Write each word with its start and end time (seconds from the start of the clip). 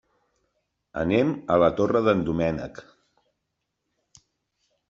Anem 1.01 1.33
a 1.55 1.59
la 1.65 1.69
Torre 1.81 2.03
d'en 2.07 2.25
Doménec. 2.31 2.81